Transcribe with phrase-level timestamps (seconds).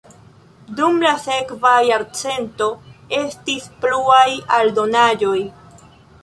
[0.77, 2.71] Dum la sekva jarcento
[3.19, 4.27] estis pluaj
[4.59, 5.37] aldonaĵoj.